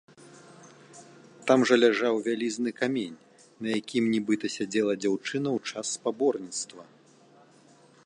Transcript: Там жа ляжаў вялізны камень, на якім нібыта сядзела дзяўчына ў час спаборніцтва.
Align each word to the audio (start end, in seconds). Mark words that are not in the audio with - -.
Там 1.51 1.59
жа 1.71 1.75
ляжаў 1.83 2.15
вялізны 2.29 2.71
камень, 2.81 3.17
на 3.67 3.77
якім 3.79 4.03
нібыта 4.17 4.45
сядзела 4.57 4.93
дзяўчына 5.05 5.49
ў 5.57 5.59
час 5.75 5.85
спаборніцтва. 6.01 6.83